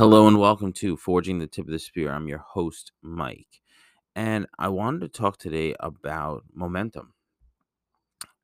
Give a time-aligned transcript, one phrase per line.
[0.00, 2.10] Hello and welcome to Forging the Tip of the Spear.
[2.10, 3.60] I'm your host, Mike.
[4.16, 7.12] And I wanted to talk today about momentum.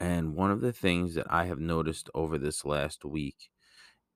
[0.00, 3.50] And one of the things that I have noticed over this last week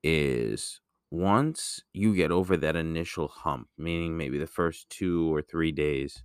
[0.03, 0.81] is
[1.13, 6.25] once you get over that initial hump, meaning maybe the first two or three days,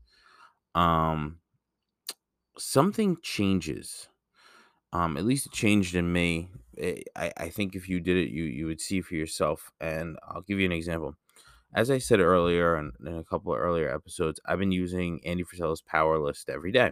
[0.73, 1.37] um,
[2.57, 4.07] something changes.
[4.93, 6.49] Um, at least it changed in me.
[6.77, 9.71] Eh, I, I think if you did it, you you would see for yourself.
[9.81, 11.15] And I'll give you an example.
[11.73, 15.43] As I said earlier and in a couple of earlier episodes, I've been using Andy
[15.43, 16.91] Frisella's Power List every day.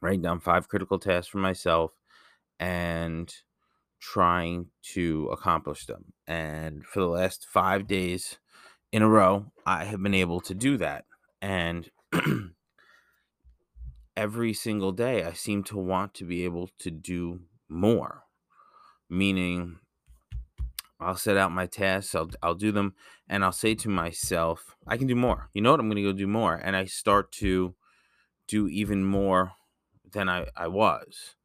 [0.00, 1.92] Writing down five critical tasks for myself
[2.58, 3.32] and
[4.00, 6.14] trying to accomplish them.
[6.26, 8.38] And for the last five days
[8.90, 11.04] in a row, I have been able to do that.
[11.42, 11.90] And
[14.18, 18.24] every single day, I seem to want to be able to do more.
[19.08, 19.78] Meaning,
[20.98, 22.94] I'll set out my tasks, I'll, I'll do them,
[23.28, 25.50] and I'll say to myself, I can do more.
[25.54, 25.78] You know what?
[25.78, 26.56] I'm going to go do more.
[26.56, 27.76] And I start to
[28.48, 29.52] do even more
[30.10, 31.36] than I, I was.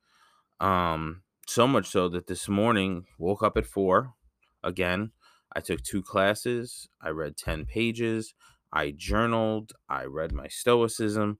[0.59, 4.15] Um, so much so that this morning, woke up at four
[4.63, 5.11] again.
[5.55, 8.33] I took two classes, I read 10 pages,
[8.71, 11.37] I journaled, I read my Stoicism.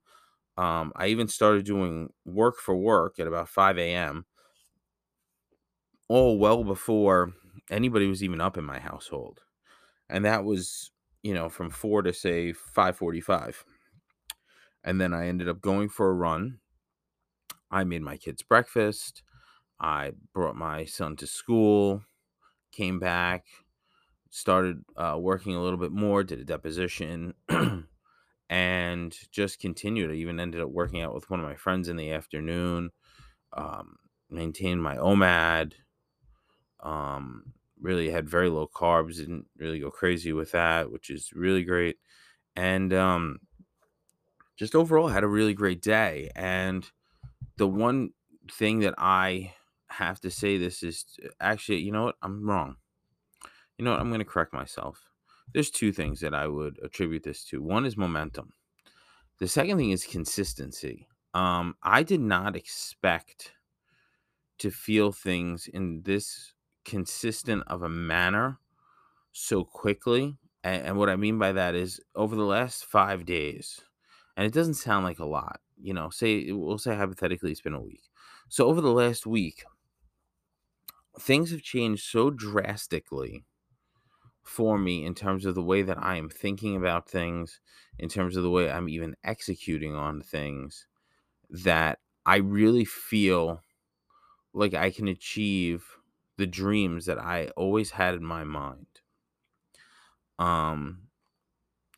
[0.56, 4.26] Um, I even started doing work for work at about 5 a.m.
[6.08, 7.32] All well before
[7.70, 9.40] anybody was even up in my household.
[10.08, 13.64] And that was, you know, from 4 to say 5:45.
[14.84, 16.60] And then I ended up going for a run.
[17.70, 19.22] I made my kids breakfast.
[19.80, 22.02] I brought my son to school,
[22.72, 23.46] came back,
[24.30, 27.34] started uh, working a little bit more, did a deposition,
[28.50, 30.10] and just continued.
[30.10, 32.90] I even ended up working out with one of my friends in the afternoon,
[33.52, 33.96] um,
[34.30, 35.72] maintained my OMAD,
[36.80, 41.64] um, really had very low carbs, didn't really go crazy with that, which is really
[41.64, 41.96] great.
[42.56, 43.40] And um,
[44.56, 46.30] just overall had a really great day.
[46.34, 46.88] And
[47.56, 48.10] the one
[48.50, 49.54] thing that I
[49.88, 51.04] have to say this is
[51.40, 52.16] actually, you know what?
[52.22, 52.76] I'm wrong.
[53.78, 54.00] You know what?
[54.00, 55.08] I'm going to correct myself.
[55.52, 57.62] There's two things that I would attribute this to.
[57.62, 58.52] One is momentum.
[59.38, 61.08] The second thing is consistency.
[61.32, 63.52] Um, I did not expect
[64.58, 68.58] to feel things in this consistent of a manner
[69.32, 70.36] so quickly.
[70.62, 73.80] And, and what I mean by that is over the last five days,
[74.36, 77.74] and it doesn't sound like a lot, you know, say, we'll say hypothetically it's been
[77.74, 78.02] a week.
[78.48, 79.64] So over the last week,
[81.18, 83.44] things have changed so drastically
[84.44, 87.60] for me in terms of the way that I am thinking about things,
[87.98, 90.86] in terms of the way I'm even executing on things,
[91.50, 93.62] that I really feel
[94.52, 95.84] like I can achieve
[96.36, 98.86] the dreams that I always had in my mind.
[100.38, 101.08] Um,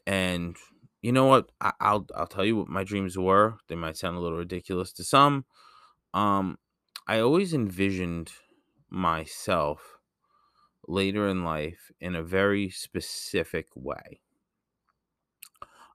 [0.07, 0.57] and
[1.03, 1.51] you know what?
[1.61, 3.59] I, will I'll tell you what my dreams were.
[3.69, 5.45] They might sound a little ridiculous to some.
[6.15, 6.59] Um,
[7.07, 8.33] I always envisioned
[8.91, 9.96] myself
[10.89, 14.21] later in life in a very specific way.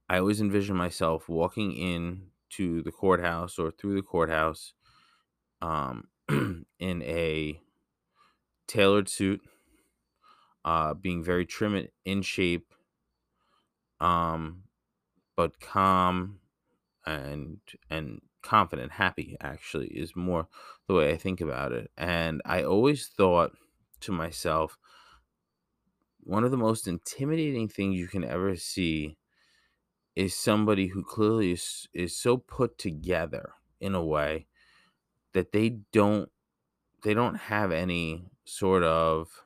[0.09, 4.73] I always envision myself walking in to the courthouse or through the courthouse
[5.61, 7.61] um, in a
[8.67, 9.41] tailored suit,
[10.65, 12.73] uh, being very trim in shape,
[13.99, 14.63] um,
[15.35, 16.39] but calm
[17.05, 17.59] and
[17.89, 19.37] and confident, happy.
[19.41, 20.47] Actually, is more
[20.87, 21.91] the way I think about it.
[21.97, 23.53] And I always thought
[24.01, 24.77] to myself,
[26.23, 29.17] one of the most intimidating things you can ever see
[30.15, 34.47] is somebody who clearly is, is so put together in a way
[35.33, 36.29] that they don't
[37.03, 39.45] they don't have any sort of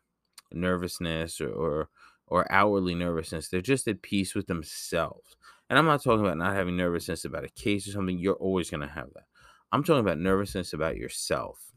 [0.51, 1.89] nervousness or, or
[2.27, 3.47] or outwardly nervousness.
[3.47, 5.37] They're just at peace with themselves.
[5.69, 8.17] And I'm not talking about not having nervousness about a case or something.
[8.17, 9.25] You're always going to have that.
[9.71, 11.71] I'm talking about nervousness about yourself.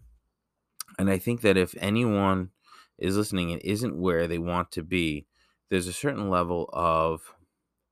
[0.98, 2.50] And I think that if anyone
[2.98, 5.26] is listening and isn't where they want to be,
[5.70, 7.34] there's a certain level of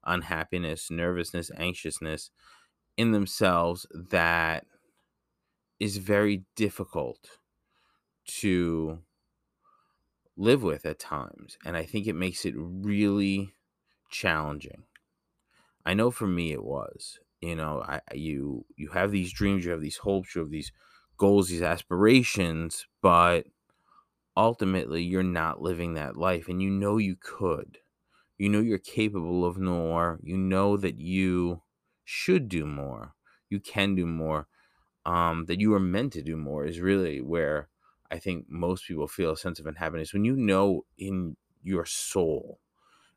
[0.04, 2.30] unhappiness, nervousness, anxiousness
[2.96, 4.66] in themselves that
[5.78, 7.38] is very difficult
[8.26, 8.98] to
[10.36, 11.58] live with at times.
[11.64, 13.54] And I think it makes it really
[14.10, 14.84] challenging.
[15.84, 17.18] I know for me it was.
[17.40, 20.72] You know, I you you have these dreams, you have these hopes, you have these
[21.18, 23.46] goals, these aspirations, but
[24.36, 27.78] ultimately you're not living that life and you know you could.
[28.38, 30.20] You know you're capable of more.
[30.22, 31.62] You know that you
[32.04, 33.14] should do more.
[33.50, 34.48] You can do more.
[35.06, 37.68] Um, that you are meant to do more is really where
[38.10, 42.60] I think most people feel a sense of unhappiness when you know in your soul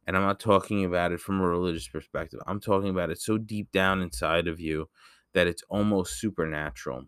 [0.07, 2.39] And I'm not talking about it from a religious perspective.
[2.47, 4.89] I'm talking about it so deep down inside of you
[5.33, 7.05] that it's almost supernatural.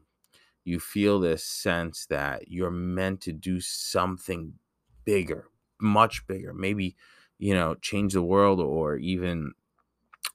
[0.64, 4.54] You feel this sense that you're meant to do something
[5.06, 5.48] bigger,
[5.80, 6.54] much bigger.
[6.54, 6.96] Maybe,
[7.40, 9.54] you know, change the world or even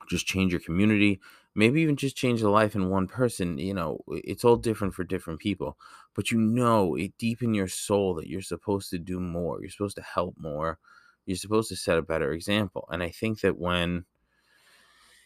[0.09, 1.21] just change your community,
[1.55, 3.59] maybe even just change the life in one person.
[3.59, 5.79] You know, it's all different for different people,
[6.15, 9.61] but you know it deep in your soul that you're supposed to do more.
[9.61, 10.79] You're supposed to help more.
[11.25, 12.89] You're supposed to set a better example.
[12.91, 14.05] And I think that when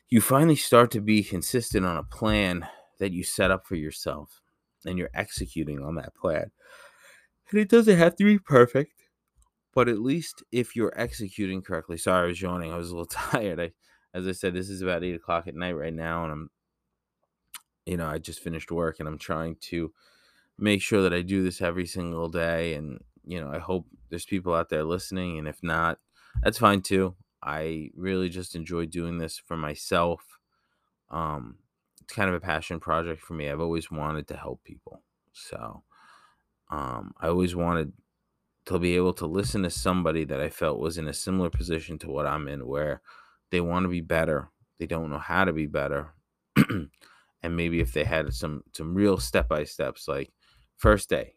[0.08, 2.66] you finally start to be consistent on a plan
[2.98, 4.42] that you set up for yourself
[4.84, 6.50] and you're executing on that plan,
[7.50, 8.92] and it doesn't have to be perfect,
[9.74, 11.96] but at least if you're executing correctly.
[11.96, 12.72] Sorry, I was yawning.
[12.72, 13.60] I was a little tired.
[13.60, 13.72] I
[14.12, 16.50] as I said, this is about eight o'clock at night right now, and I'm,
[17.86, 19.92] you know, I just finished work and I'm trying to
[20.58, 22.74] make sure that I do this every single day.
[22.74, 25.38] And, you know, I hope there's people out there listening.
[25.38, 25.98] And if not,
[26.42, 27.16] that's fine too.
[27.42, 30.22] I really just enjoy doing this for myself.
[31.10, 31.56] Um,
[32.10, 33.48] kind of a passion project for me.
[33.48, 35.02] I've always wanted to help people.
[35.32, 35.82] So,
[36.70, 37.92] um, I always wanted
[38.66, 41.98] to be able to listen to somebody that I felt was in a similar position
[42.00, 43.00] to what I'm in, where
[43.50, 44.50] they want to be better.
[44.78, 46.14] They don't know how to be better.
[46.56, 50.30] and maybe if they had some some real step by steps, like
[50.76, 51.34] first day,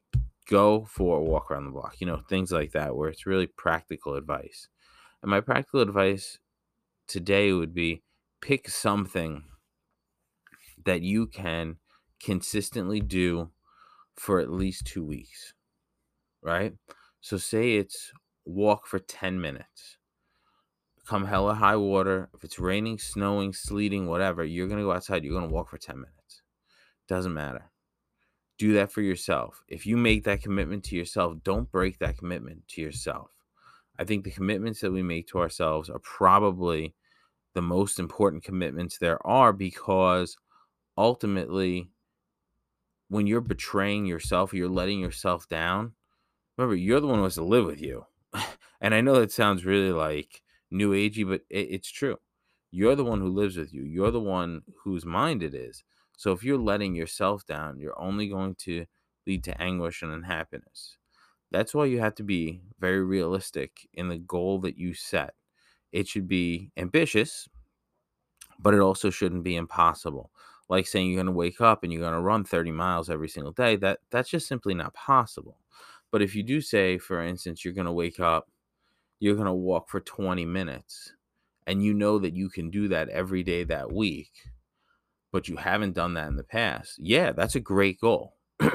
[0.48, 3.48] go for a walk around the block, you know, things like that, where it's really
[3.48, 4.68] practical advice.
[5.22, 6.40] And my practical advice
[7.08, 8.04] today would be
[8.42, 9.44] pick something
[10.86, 11.78] that you can
[12.20, 13.50] consistently do
[14.16, 15.54] for at least two weeks,
[16.42, 16.74] right?
[17.22, 18.12] So, say it's
[18.46, 19.98] walk for 10 minutes
[21.06, 25.24] come hella high water, if it's raining, snowing, sleeting, whatever, you're going to go outside,
[25.24, 26.42] you're going to walk for 10 minutes.
[27.08, 27.72] Doesn't matter.
[28.58, 29.64] Do that for yourself.
[29.68, 33.32] If you make that commitment to yourself, don't break that commitment to yourself.
[34.00, 36.96] I think the commitments that we make to ourselves are probably
[37.54, 40.38] the most important commitments there are because
[40.98, 41.90] ultimately,
[43.10, 45.94] when you're betraying yourself, you're letting yourself down.
[46.58, 48.06] Remember, you're the one who has to live with you.
[48.82, 50.42] and I know that sounds really like
[50.72, 52.18] new agey, but it, it's true.
[52.72, 53.84] You're the one who lives with you.
[53.84, 55.84] You're the one whose mind it is.
[56.18, 58.86] So if you're letting yourself down, you're only going to
[59.28, 60.98] lead to anguish and unhappiness.
[61.52, 65.36] That's why you have to be very realistic in the goal that you set.
[65.92, 67.48] It should be ambitious,
[68.58, 70.32] but it also shouldn't be impossible.
[70.70, 73.30] Like saying you're going to wake up and you're going to run 30 miles every
[73.30, 75.58] single day, that that's just simply not possible.
[76.12, 78.50] But if you do say, for instance, you're going to wake up
[79.24, 81.14] you're going to walk for 20 minutes
[81.66, 84.32] and you know that you can do that every day that week,
[85.32, 88.36] but you haven't done that in the past, yeah, that's a great goal.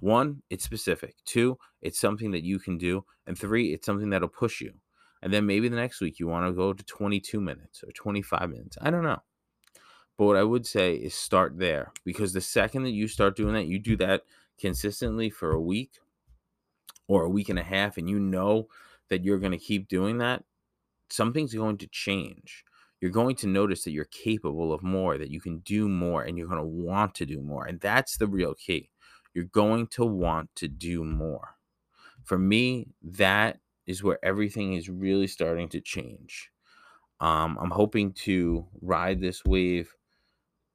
[0.00, 1.14] One, it's specific.
[1.24, 3.06] Two, it's something that you can do.
[3.26, 4.74] And three, it's something that'll push you.
[5.22, 8.50] And then maybe the next week you want to go to 22 minutes or 25
[8.50, 8.76] minutes.
[8.82, 9.22] I don't know.
[10.16, 13.54] But what I would say is start there because the second that you start doing
[13.54, 14.22] that, you do that
[14.58, 15.98] consistently for a week
[17.08, 18.68] or a week and a half, and you know
[19.10, 20.44] that you're going to keep doing that,
[21.10, 22.64] something's going to change.
[23.00, 26.38] You're going to notice that you're capable of more, that you can do more, and
[26.38, 27.66] you're going to want to do more.
[27.66, 28.90] And that's the real key.
[29.34, 31.56] You're going to want to do more.
[32.22, 36.50] For me, that is where everything is really starting to change.
[37.20, 39.94] Um, I'm hoping to ride this wave.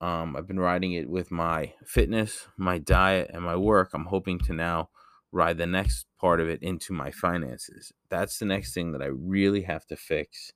[0.02, 3.92] Um, I've been riding it with my fitness, my diet, and my work.
[3.94, 4.90] I'm hoping to now
[5.32, 7.92] ride the next part of it into my finances.
[8.10, 10.54] That's the next thing that I really have to fix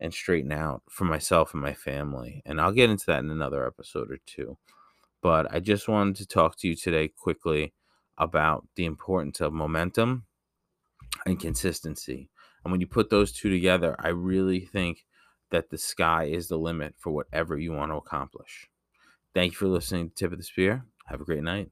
[0.00, 2.42] and straighten out for myself and my family.
[2.44, 4.58] And I'll get into that in another episode or two.
[5.22, 7.74] But I just wanted to talk to you today quickly
[8.18, 10.24] about the importance of momentum
[11.24, 12.30] and consistency.
[12.64, 15.04] And when you put those two together, I really think
[15.50, 18.68] that the sky is the limit for whatever you want to accomplish.
[19.36, 20.86] Thank you for listening to Tip of the Spear.
[21.08, 21.68] Have a great night.